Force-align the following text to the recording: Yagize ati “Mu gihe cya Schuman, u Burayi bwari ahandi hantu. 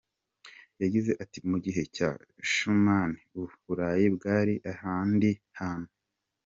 Yagize 0.81 1.11
ati 1.23 1.39
“Mu 1.49 1.57
gihe 1.65 1.83
cya 1.95 2.09
Schuman, 2.49 3.11
u 3.41 3.43
Burayi 3.63 4.07
bwari 4.15 4.53
ahandi 4.73 5.29
hantu. 5.59 5.91